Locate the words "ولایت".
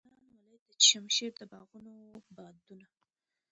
0.35-0.63